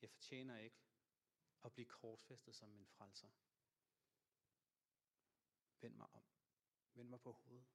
[0.00, 0.82] jeg fortjener ikke
[1.64, 3.28] at blive korsfæstet som min frelser.
[5.80, 6.24] Vend mig om.
[6.94, 7.66] Vend mig på hovedet.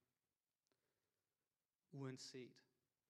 [1.91, 2.63] Uanset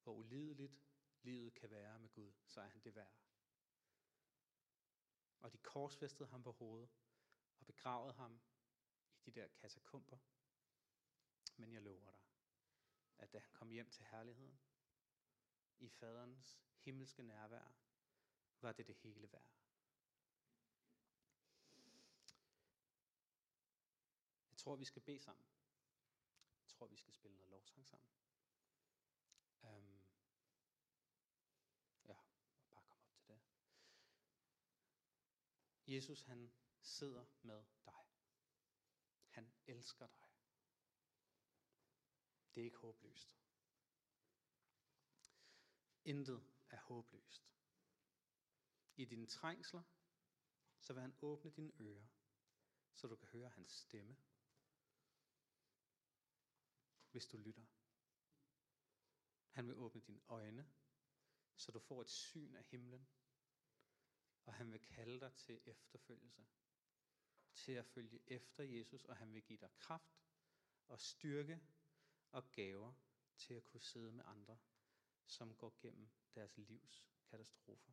[0.04, 0.82] hvor ulideligt
[1.22, 3.18] livet kan være med Gud, så er han det værd.
[5.40, 6.90] Og de korsfæstede ham på hovedet
[7.60, 8.42] og begravede ham
[9.26, 10.18] i de der katakomber.
[11.58, 12.20] Men jeg lover dig,
[13.18, 14.60] at da han kom hjem til herligheden,
[15.80, 17.74] i faderens himmelske nærvær,
[18.62, 19.48] var det det hele værd.
[24.50, 25.46] Jeg tror, vi skal bede sammen.
[26.62, 28.10] Jeg tror, vi skal spille noget lovsang sammen.
[29.62, 30.02] Um,
[32.06, 32.16] ja,
[32.72, 33.42] bare kom op til det.
[35.88, 36.52] Jesus, han
[36.82, 38.06] sidder med dig.
[39.30, 40.28] Han elsker dig.
[42.56, 43.38] Det er ikke håbløst.
[46.06, 47.52] Intet er håbløst.
[48.96, 49.84] I dine trængsler,
[50.80, 52.08] så vil han åbne dine ører,
[52.94, 54.18] så du kan høre hans stemme,
[57.12, 57.66] hvis du lytter.
[59.50, 60.72] Han vil åbne dine øjne,
[61.56, 63.08] så du får et syn af himlen,
[64.46, 66.48] og han vil kalde dig til efterfølgelse,
[67.54, 70.22] til at følge efter Jesus, og han vil give dig kraft
[70.88, 71.62] og styrke
[72.32, 72.94] og gaver
[73.38, 74.60] til at kunne sidde med andre,
[75.26, 77.92] som går gennem deres livs katastrofer.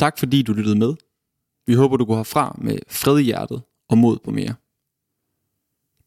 [0.00, 0.94] Tak fordi du lyttede med.
[1.66, 4.54] Vi håber, du går herfra med fred i hjertet og mod på mere.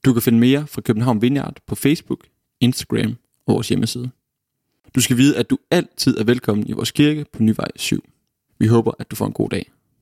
[0.06, 2.28] Du kan finde mere fra København Vineyard på Facebook,
[2.60, 3.16] Instagram
[3.46, 4.10] og vores hjemmeside.
[4.96, 8.04] Du skal vide, at du altid er velkommen i vores kirke på Nyvej 7.
[8.60, 9.72] Vi håber, at du får en god dag.